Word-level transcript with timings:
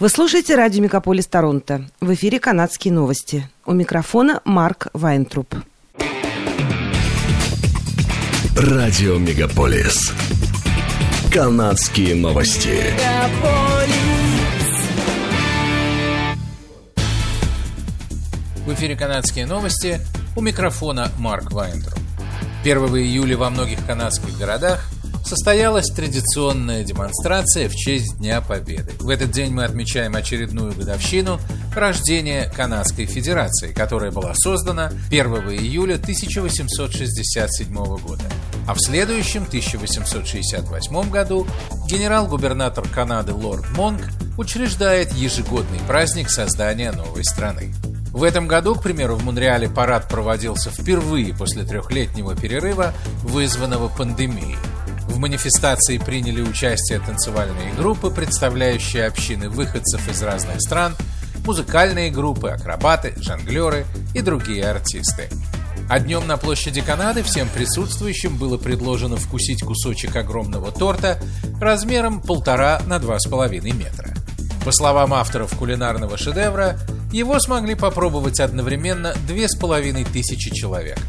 Вы 0.00 0.08
слушаете 0.08 0.54
радио 0.54 0.82
«Мегаполис 0.82 1.26
Торонто». 1.26 1.84
В 2.00 2.14
эфире 2.14 2.40
«Канадские 2.40 2.90
новости». 2.90 3.46
У 3.66 3.74
микрофона 3.74 4.40
Марк 4.46 4.86
Вайнтруп. 4.94 5.54
Радио 8.56 9.18
«Мегаполис». 9.18 10.10
«Канадские 11.30 12.14
новости». 12.14 12.82
В 18.64 18.72
эфире 18.72 18.96
«Канадские 18.96 19.44
новости». 19.44 20.00
У 20.34 20.40
микрофона 20.40 21.10
Марк 21.18 21.52
Вайнтруп. 21.52 21.98
1 22.62 22.78
июля 22.96 23.36
во 23.36 23.50
многих 23.50 23.84
канадских 23.84 24.38
городах– 24.38 24.82
состоялась 25.30 25.86
традиционная 25.86 26.82
демонстрация 26.82 27.68
в 27.68 27.76
честь 27.76 28.18
Дня 28.18 28.40
Победы. 28.40 28.90
В 28.98 29.08
этот 29.08 29.30
день 29.30 29.52
мы 29.52 29.62
отмечаем 29.62 30.16
очередную 30.16 30.72
годовщину 30.72 31.38
рождения 31.72 32.52
Канадской 32.56 33.06
Федерации, 33.06 33.72
которая 33.72 34.10
была 34.10 34.32
создана 34.34 34.90
1 35.08 35.26
июля 35.50 35.94
1867 35.94 37.72
года. 37.72 38.24
А 38.66 38.74
в 38.74 38.80
следующем, 38.80 39.44
1868 39.44 41.10
году, 41.10 41.46
генерал-губернатор 41.88 42.88
Канады 42.88 43.32
лорд 43.32 43.70
Монк 43.76 44.00
учреждает 44.36 45.12
ежегодный 45.12 45.78
праздник 45.86 46.28
создания 46.28 46.90
новой 46.90 47.24
страны. 47.24 47.72
В 48.12 48.24
этом 48.24 48.48
году, 48.48 48.74
к 48.74 48.82
примеру, 48.82 49.14
в 49.14 49.24
Монреале 49.24 49.68
парад 49.68 50.08
проводился 50.08 50.70
впервые 50.70 51.32
после 51.32 51.62
трехлетнего 51.62 52.34
перерыва, 52.34 52.92
вызванного 53.22 53.88
пандемией. 53.88 54.56
Манифестации 55.20 55.98
приняли 55.98 56.40
участие 56.40 56.98
танцевальные 56.98 57.74
группы, 57.74 58.10
представляющие 58.10 59.04
общины 59.04 59.50
выходцев 59.50 60.08
из 60.10 60.22
разных 60.22 60.62
стран, 60.62 60.96
музыкальные 61.44 62.10
группы, 62.10 62.48
акробаты, 62.48 63.12
жонглеры 63.18 63.84
и 64.14 64.22
другие 64.22 64.64
артисты. 64.64 65.28
А 65.90 66.00
днем 66.00 66.26
на 66.26 66.38
площади 66.38 66.80
Канады 66.80 67.22
всем 67.22 67.50
присутствующим 67.50 68.38
было 68.38 68.56
предложено 68.56 69.18
вкусить 69.18 69.62
кусочек 69.62 70.16
огромного 70.16 70.72
торта 70.72 71.20
размером 71.60 72.22
полтора 72.22 72.80
на 72.86 72.98
два 72.98 73.18
с 73.18 73.28
половиной 73.28 73.72
метра. 73.72 74.14
По 74.64 74.72
словам 74.72 75.12
авторов 75.12 75.54
кулинарного 75.54 76.16
шедевра, 76.16 76.78
его 77.12 77.38
смогли 77.40 77.74
попробовать 77.74 78.40
одновременно 78.40 79.14
две 79.26 79.50
с 79.50 79.54
половиной 79.54 80.04
тысячи 80.06 80.50
человек– 80.50 80.98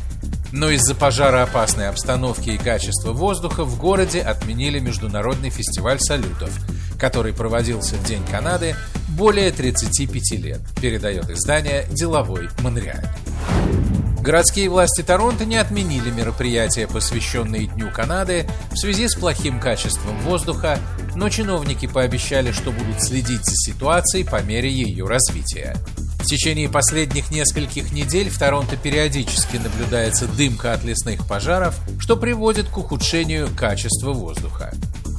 но 0.52 0.70
из-за 0.70 0.96
пожароопасной 0.96 1.90
обстановки 1.90 2.50
и 2.50 2.58
качества 2.58 3.14
воздуха 3.14 3.64
в 3.64 3.78
городе 3.78 4.22
отменили 4.22 4.80
международный 4.80 5.50
фестиваль 5.50 6.00
салютов, 6.00 6.52
который 7.00 7.34
проводился 7.34 7.96
в 7.96 8.04
День 8.04 8.24
Канады 8.30 8.76
более 9.10 9.52
35 9.52 10.40
лет, 10.40 10.62
передает 10.82 11.30
издание 11.30 11.86
«Деловой 11.92 12.50
Монреаль». 12.60 13.08
Городские 14.22 14.70
власти 14.70 15.02
Торонто 15.02 15.46
не 15.46 15.58
отменили 15.58 16.12
мероприятия, 16.12 16.88
посвященные 16.88 17.66
Дню 17.66 17.90
Канады, 17.92 18.46
в 18.72 18.78
связи 18.78 19.08
с 19.08 19.16
плохим 19.16 19.60
качеством 19.60 20.16
воздуха, 20.20 20.78
но 21.16 21.28
чиновники 21.30 21.88
пообещали, 21.88 22.52
что 22.52 22.72
будут 22.72 23.02
следить 23.02 23.44
за 23.44 23.56
ситуацией 23.56 24.24
по 24.24 24.40
мере 24.44 24.70
ее 24.70 25.08
развития. 25.08 25.76
В 26.22 26.26
течение 26.26 26.70
последних 26.70 27.32
нескольких 27.32 27.92
недель 27.92 28.30
в 28.30 28.38
Торонто 28.38 28.78
периодически 28.78 29.58
наблюдается 29.58 30.28
дымка 30.28 30.72
от 30.74 30.84
лесных 30.84 31.28
пожаров, 31.28 31.76
что 32.00 32.16
приводит 32.16 32.70
к 32.70 32.78
ухудшению 32.78 33.50
качества 33.58 34.14
воздуха. 34.14 34.72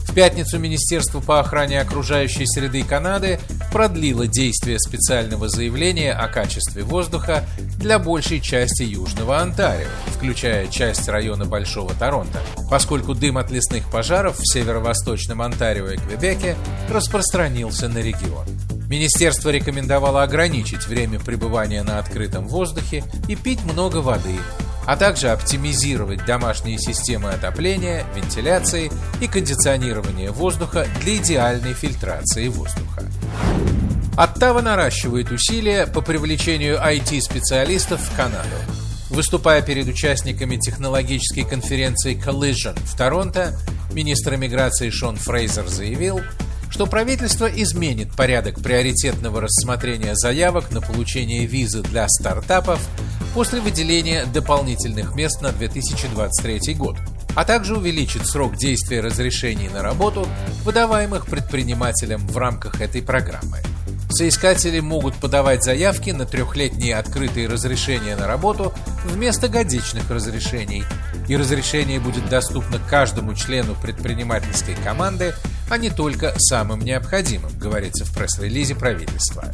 В 0.08 0.14
пятницу 0.14 0.58
Министерство 0.58 1.20
по 1.20 1.40
охране 1.40 1.80
окружающей 1.80 2.46
среды 2.46 2.84
Канады 2.84 3.40
продлило 3.72 4.26
действие 4.26 4.78
специального 4.78 5.48
заявления 5.48 6.12
о 6.12 6.28
качестве 6.28 6.82
воздуха 6.82 7.44
для 7.78 7.98
большей 7.98 8.40
части 8.40 8.82
Южного 8.82 9.38
Онтарио, 9.38 9.88
включая 10.14 10.68
часть 10.68 11.08
района 11.08 11.46
Большого 11.46 11.94
Торонто, 11.94 12.40
поскольку 12.70 13.14
дым 13.14 13.38
от 13.38 13.50
лесных 13.50 13.90
пожаров 13.90 14.38
в 14.38 14.46
северо-восточном 14.52 15.42
Онтарио 15.42 15.90
и 15.90 15.96
Квебеке 15.96 16.56
распространился 16.88 17.88
на 17.88 17.98
регион. 17.98 18.46
Министерство 18.92 19.48
рекомендовало 19.48 20.22
ограничить 20.22 20.86
время 20.86 21.18
пребывания 21.18 21.82
на 21.82 21.98
открытом 21.98 22.46
воздухе 22.46 23.02
и 23.26 23.36
пить 23.36 23.64
много 23.64 24.02
воды, 24.02 24.36
а 24.86 24.98
также 24.98 25.30
оптимизировать 25.30 26.26
домашние 26.26 26.76
системы 26.76 27.30
отопления, 27.30 28.04
вентиляции 28.14 28.92
и 29.22 29.28
кондиционирования 29.28 30.30
воздуха 30.30 30.86
для 31.00 31.16
идеальной 31.16 31.72
фильтрации 31.72 32.48
воздуха. 32.48 33.10
Оттава 34.14 34.60
наращивает 34.60 35.32
усилия 35.32 35.86
по 35.86 36.02
привлечению 36.02 36.76
IT-специалистов 36.76 37.98
в 37.98 38.14
Канаду. 38.14 38.56
Выступая 39.08 39.62
перед 39.62 39.88
участниками 39.88 40.58
технологической 40.58 41.44
конференции 41.44 42.14
Collision 42.14 42.78
в 42.84 42.94
Торонто, 42.94 43.58
министр 43.94 44.34
иммиграции 44.34 44.90
Шон 44.90 45.16
Фрейзер 45.16 45.66
заявил, 45.66 46.20
что 46.72 46.86
правительство 46.86 47.44
изменит 47.46 48.16
порядок 48.16 48.62
приоритетного 48.62 49.42
рассмотрения 49.42 50.14
заявок 50.14 50.70
на 50.70 50.80
получение 50.80 51.44
визы 51.44 51.82
для 51.82 52.08
стартапов 52.08 52.80
после 53.34 53.60
выделения 53.60 54.24
дополнительных 54.24 55.14
мест 55.14 55.42
на 55.42 55.52
2023 55.52 56.74
год, 56.74 56.96
а 57.36 57.44
также 57.44 57.76
увеличит 57.76 58.26
срок 58.26 58.56
действия 58.56 59.02
разрешений 59.02 59.68
на 59.68 59.82
работу, 59.82 60.26
выдаваемых 60.64 61.26
предпринимателям 61.26 62.26
в 62.26 62.38
рамках 62.38 62.80
этой 62.80 63.02
программы. 63.02 63.58
Соискатели 64.08 64.80
могут 64.80 65.14
подавать 65.16 65.62
заявки 65.62 66.08
на 66.10 66.24
трехлетние 66.24 66.96
открытые 66.96 67.48
разрешения 67.48 68.16
на 68.16 68.26
работу 68.26 68.72
вместо 69.04 69.48
годичных 69.48 70.10
разрешений, 70.10 70.84
и 71.28 71.36
разрешение 71.36 72.00
будет 72.00 72.30
доступно 72.30 72.78
каждому 72.78 73.34
члену 73.34 73.74
предпринимательской 73.74 74.74
команды, 74.76 75.34
а 75.68 75.78
не 75.78 75.90
только 75.90 76.32
самым 76.38 76.80
необходимым, 76.80 77.56
говорится 77.58 78.04
в 78.04 78.14
пресс-релизе 78.14 78.74
правительства. 78.74 79.44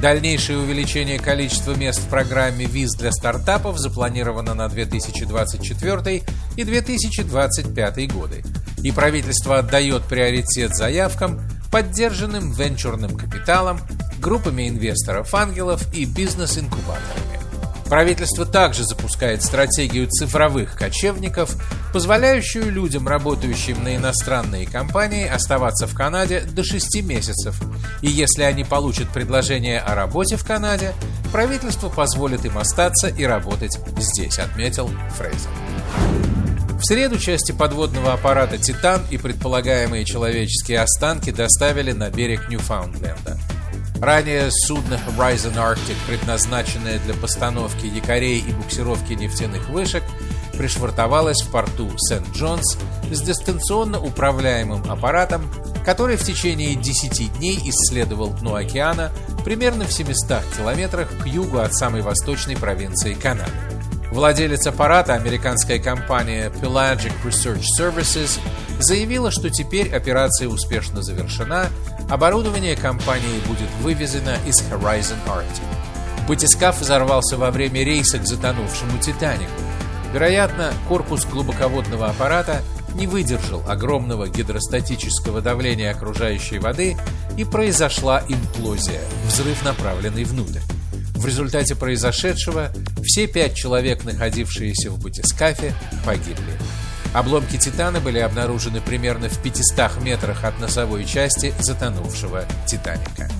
Дальнейшее 0.00 0.58
увеличение 0.58 1.18
количества 1.18 1.74
мест 1.74 2.00
в 2.00 2.08
программе 2.08 2.66
виз 2.66 2.92
для 2.96 3.10
стартапов 3.12 3.78
запланировано 3.78 4.54
на 4.54 4.68
2024 4.68 6.22
и 6.56 6.64
2025 6.64 8.12
годы, 8.12 8.44
и 8.82 8.92
правительство 8.92 9.58
отдает 9.58 10.04
приоритет 10.04 10.74
заявкам, 10.74 11.40
поддержанным 11.72 12.52
венчурным 12.52 13.16
капиталом, 13.16 13.80
группами 14.18 14.68
инвесторов-ангелов 14.68 15.82
и 15.94 16.04
бизнес-инкубаторами. 16.04 17.45
Правительство 17.88 18.44
также 18.44 18.84
запускает 18.84 19.44
стратегию 19.44 20.08
цифровых 20.08 20.76
кочевников, 20.76 21.54
позволяющую 21.92 22.70
людям, 22.70 23.06
работающим 23.06 23.82
на 23.84 23.94
иностранные 23.94 24.66
компании, 24.66 25.26
оставаться 25.26 25.86
в 25.86 25.94
Канаде 25.94 26.40
до 26.40 26.64
6 26.64 27.02
месяцев. 27.02 27.60
И 28.02 28.08
если 28.08 28.42
они 28.42 28.64
получат 28.64 29.08
предложение 29.10 29.78
о 29.78 29.94
работе 29.94 30.36
в 30.36 30.44
Канаде, 30.44 30.94
правительство 31.30 31.88
позволит 31.88 32.44
им 32.44 32.58
остаться 32.58 33.06
и 33.06 33.24
работать 33.24 33.78
здесь, 33.98 34.38
отметил 34.40 34.90
Фрейзер. 35.16 35.50
В 36.78 36.84
среду 36.84 37.18
части 37.18 37.52
подводного 37.52 38.12
аппарата 38.12 38.58
«Титан» 38.58 39.00
и 39.10 39.16
предполагаемые 39.16 40.04
человеческие 40.04 40.80
останки 40.80 41.30
доставили 41.30 41.92
на 41.92 42.10
берег 42.10 42.48
Ньюфаундленда. 42.48 43.38
Ранее 44.00 44.50
судно 44.50 45.00
Horizon 45.06 45.54
Arctic, 45.54 45.96
предназначенное 46.06 46.98
для 46.98 47.14
постановки 47.14 47.86
якорей 47.86 48.40
и 48.40 48.52
буксировки 48.52 49.14
нефтяных 49.14 49.68
вышек, 49.68 50.02
пришвартовалось 50.56 51.42
в 51.42 51.50
порту 51.50 51.90
Сент-Джонс 51.96 52.78
с 53.10 53.20
дистанционно 53.22 54.00
управляемым 54.00 54.90
аппаратом, 54.90 55.50
который 55.84 56.16
в 56.16 56.24
течение 56.24 56.74
10 56.74 57.38
дней 57.38 57.58
исследовал 57.64 58.30
дно 58.30 58.56
океана 58.56 59.12
примерно 59.44 59.84
в 59.84 59.92
700 59.92 60.42
километрах 60.56 61.08
к 61.22 61.26
югу 61.26 61.58
от 61.58 61.74
самой 61.74 62.02
восточной 62.02 62.56
провинции 62.56 63.14
Канады. 63.14 63.52
Владелец 64.10 64.66
аппарата, 64.66 65.14
американская 65.14 65.78
компания 65.78 66.50
Pelagic 66.50 67.12
Research 67.24 67.64
Services, 67.78 68.38
заявила, 68.78 69.30
что 69.30 69.50
теперь 69.50 69.94
операция 69.94 70.48
успешно 70.48 71.02
завершена, 71.02 71.66
оборудование 72.08 72.76
компании 72.76 73.40
будет 73.46 73.70
вывезено 73.80 74.36
из 74.46 74.60
Horizon 74.70 75.18
Arctic. 75.26 75.62
Батискаф 76.28 76.80
взорвался 76.80 77.36
во 77.36 77.50
время 77.50 77.84
рейса 77.84 78.18
к 78.18 78.26
затонувшему 78.26 78.98
«Титанику». 78.98 79.50
Вероятно, 80.12 80.72
корпус 80.88 81.24
глубоководного 81.24 82.06
аппарата 82.08 82.62
не 82.94 83.06
выдержал 83.06 83.62
огромного 83.68 84.28
гидростатического 84.28 85.40
давления 85.40 85.90
окружающей 85.90 86.58
воды 86.58 86.96
и 87.36 87.44
произошла 87.44 88.22
имплозия, 88.28 89.02
взрыв, 89.26 89.64
направленный 89.64 90.24
внутрь. 90.24 90.60
В 91.14 91.26
результате 91.26 91.74
произошедшего 91.74 92.70
все 93.02 93.26
пять 93.26 93.54
человек, 93.54 94.04
находившиеся 94.04 94.90
в 94.90 95.02
батискафе, 95.02 95.72
погибли. 96.04 96.58
Обломки 97.16 97.56
«Титана» 97.56 97.98
были 97.98 98.18
обнаружены 98.18 98.82
примерно 98.82 99.30
в 99.30 99.38
500 99.38 100.02
метрах 100.02 100.44
от 100.44 100.60
носовой 100.60 101.06
части 101.06 101.54
затонувшего 101.60 102.44
«Титаника». 102.66 103.30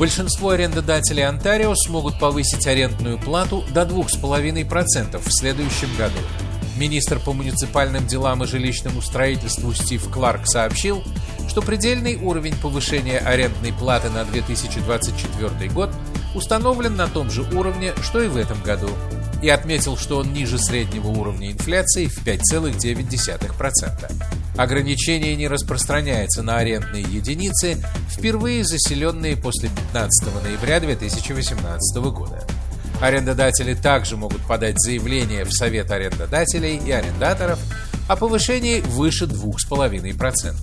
Большинство 0.00 0.50
арендодателей 0.50 1.24
Онтарио 1.24 1.76
смогут 1.76 2.18
повысить 2.18 2.66
арендную 2.66 3.18
плату 3.18 3.64
до 3.72 3.82
2,5% 3.82 5.16
в 5.16 5.30
следующем 5.30 5.94
году. 5.96 6.18
Министр 6.76 7.20
по 7.20 7.32
муниципальным 7.32 8.04
делам 8.04 8.42
и 8.42 8.48
жилищному 8.48 9.00
строительству 9.00 9.72
Стив 9.72 10.10
Кларк 10.10 10.48
сообщил, 10.48 11.04
что 11.48 11.62
предельный 11.62 12.16
уровень 12.16 12.56
повышения 12.56 13.18
арендной 13.18 13.74
платы 13.74 14.10
на 14.10 14.24
2024 14.24 15.70
год 15.70 15.90
установлен 16.34 16.96
на 16.96 17.06
том 17.06 17.30
же 17.30 17.42
уровне, 17.56 17.94
что 18.02 18.20
и 18.20 18.26
в 18.26 18.36
этом 18.36 18.60
году, 18.62 18.90
и 19.42 19.48
отметил, 19.48 19.96
что 19.96 20.18
он 20.18 20.32
ниже 20.32 20.58
среднего 20.58 21.08
уровня 21.08 21.52
инфляции 21.52 22.06
в 22.06 22.24
5,9%. 22.24 24.12
Ограничение 24.56 25.36
не 25.36 25.48
распространяется 25.48 26.42
на 26.42 26.56
арендные 26.56 27.02
единицы, 27.02 27.76
впервые 28.10 28.64
заселенные 28.64 29.36
после 29.36 29.68
15 29.68 30.42
ноября 30.42 30.80
2018 30.80 31.96
года. 32.10 32.46
Арендодатели 33.00 33.74
также 33.74 34.16
могут 34.16 34.40
подать 34.46 34.80
заявление 34.80 35.44
в 35.44 35.52
Совет 35.52 35.90
арендодателей 35.90 36.78
и 36.78 36.90
арендаторов 36.90 37.58
о 38.08 38.16
повышении 38.16 38.80
выше 38.80 39.26
2,5%. 39.26 40.54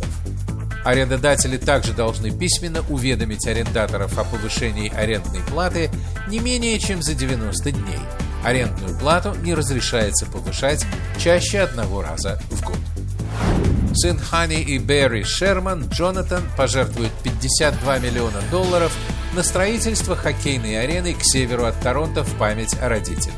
Арендодатели 0.83 1.57
также 1.57 1.93
должны 1.93 2.31
письменно 2.31 2.83
уведомить 2.89 3.47
арендаторов 3.47 4.17
о 4.17 4.23
повышении 4.23 4.93
арендной 4.93 5.41
платы 5.41 5.89
не 6.27 6.39
менее 6.39 6.79
чем 6.79 7.01
за 7.01 7.13
90 7.13 7.71
дней. 7.71 7.99
Арендную 8.43 8.97
плату 8.97 9.33
не 9.41 9.53
разрешается 9.53 10.25
повышать 10.25 10.85
чаще 11.17 11.59
одного 11.59 12.01
раза 12.01 12.39
в 12.49 12.61
год. 12.63 12.77
Сын 13.95 14.17
Хани 14.17 14.61
и 14.61 14.79
Берри 14.79 15.23
Шерман, 15.23 15.87
Джонатан, 15.89 16.43
пожертвует 16.57 17.11
52 17.23 17.99
миллиона 17.99 18.41
долларов 18.49 18.91
на 19.33 19.43
строительство 19.43 20.15
хоккейной 20.15 20.81
арены 20.83 21.13
к 21.13 21.23
северу 21.23 21.65
от 21.65 21.79
Торонто 21.79 22.23
в 22.23 22.37
память 22.37 22.75
о 22.81 22.89
родителях. 22.89 23.35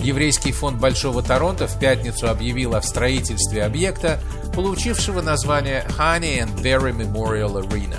Еврейский 0.00 0.52
фонд 0.52 0.78
Большого 0.80 1.22
Торонто 1.22 1.66
в 1.66 1.78
пятницу 1.78 2.28
объявил 2.28 2.74
о 2.74 2.82
строительстве 2.82 3.64
объекта, 3.64 4.20
получившего 4.54 5.22
название 5.22 5.86
Honey 5.98 6.40
and 6.40 6.54
Berry 6.62 6.94
Memorial 6.94 7.66
Arena. 7.66 7.96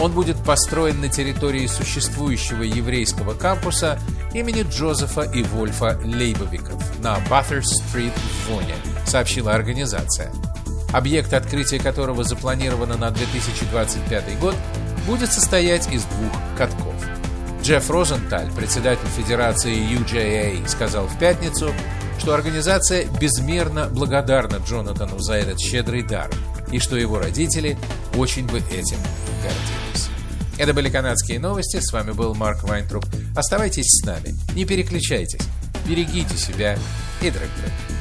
Он 0.00 0.12
будет 0.12 0.36
построен 0.44 1.00
на 1.00 1.08
территории 1.08 1.66
существующего 1.66 2.62
еврейского 2.62 3.34
кампуса 3.34 3.98
имени 4.34 4.62
Джозефа 4.62 5.22
и 5.22 5.42
Вольфа 5.42 5.98
Лейбовиков 6.04 6.82
на 7.00 7.18
Баттерс-стрит 7.28 8.12
в 8.12 8.50
Воне, 8.50 8.74
сообщила 9.06 9.54
организация. 9.54 10.30
Объект, 10.92 11.32
открытия 11.32 11.78
которого 11.78 12.24
запланировано 12.24 12.96
на 12.96 13.10
2025 13.10 14.38
год, 14.38 14.54
будет 15.06 15.32
состоять 15.32 15.90
из 15.92 16.04
двух 16.04 16.32
катков. 16.56 16.94
Джефф 17.62 17.90
Розенталь, 17.90 18.50
председатель 18.56 19.08
Федерации 19.16 19.76
UJA, 19.76 20.66
сказал 20.66 21.06
в 21.06 21.18
пятницу, 21.18 21.72
что 22.18 22.34
организация 22.34 23.06
безмерно 23.20 23.88
благодарна 23.88 24.56
Джонатану 24.56 25.18
за 25.18 25.34
этот 25.34 25.60
щедрый 25.60 26.02
дар 26.02 26.30
и 26.70 26.78
что 26.78 26.96
его 26.96 27.18
родители 27.18 27.76
очень 28.16 28.46
бы 28.46 28.58
этим 28.58 28.98
гордились. 29.42 29.81
Это 30.58 30.74
были 30.74 30.90
канадские 30.90 31.40
новости, 31.40 31.78
с 31.80 31.92
вами 31.92 32.12
был 32.12 32.34
Марк 32.34 32.62
Вайнтруп. 32.64 33.04
Оставайтесь 33.34 33.86
с 33.86 34.04
нами, 34.04 34.34
не 34.54 34.64
переключайтесь, 34.64 35.46
берегите 35.86 36.36
себя 36.36 36.78
и 37.20 37.30
друг 37.30 37.48
друга. 37.56 37.91